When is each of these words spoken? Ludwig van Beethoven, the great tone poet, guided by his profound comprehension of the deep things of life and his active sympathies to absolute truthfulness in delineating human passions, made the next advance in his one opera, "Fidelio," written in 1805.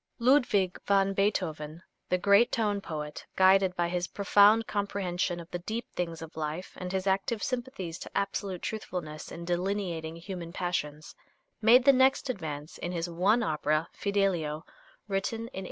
Ludwig 0.17 0.79
van 0.87 1.13
Beethoven, 1.13 1.83
the 2.09 2.17
great 2.17 2.51
tone 2.51 2.81
poet, 2.81 3.23
guided 3.35 3.75
by 3.75 3.87
his 3.87 4.07
profound 4.07 4.65
comprehension 4.65 5.39
of 5.39 5.51
the 5.51 5.59
deep 5.59 5.85
things 5.93 6.23
of 6.23 6.35
life 6.35 6.73
and 6.77 6.91
his 6.91 7.05
active 7.05 7.43
sympathies 7.43 7.99
to 7.99 8.17
absolute 8.17 8.63
truthfulness 8.63 9.31
in 9.31 9.45
delineating 9.45 10.15
human 10.15 10.51
passions, 10.53 11.13
made 11.61 11.85
the 11.85 11.93
next 11.93 12.31
advance 12.31 12.79
in 12.79 12.91
his 12.91 13.07
one 13.07 13.43
opera, 13.43 13.89
"Fidelio," 13.93 14.65
written 15.07 15.41
in 15.41 15.43
1805. 15.43 15.59